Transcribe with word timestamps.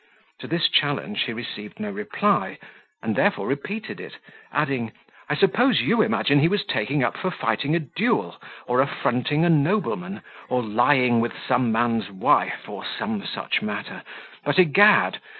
To 0.39 0.47
this 0.47 0.67
challenge 0.67 1.21
he 1.27 1.31
received 1.31 1.79
no 1.79 1.91
reply, 1.91 2.57
and 3.03 3.15
therefore 3.15 3.45
repeated 3.45 3.99
it, 3.99 4.17
adding, 4.51 4.93
"I 5.29 5.35
suppose 5.35 5.79
you 5.79 6.01
imagine 6.01 6.39
he 6.39 6.47
was 6.47 6.65
taken 6.65 7.03
up 7.03 7.15
for 7.15 7.29
fighting 7.29 7.75
a 7.75 7.79
duel, 7.79 8.41
or 8.65 8.81
affronting 8.81 9.45
a 9.45 9.49
nobleman, 9.51 10.23
or 10.49 10.63
lying 10.63 11.19
with 11.19 11.33
some 11.47 11.71
man's 11.71 12.09
wife, 12.09 12.67
or 12.67 12.83
some 12.83 13.23
such 13.27 13.61
matter: 13.61 14.01
but, 14.43 14.57
egad! 14.57 15.19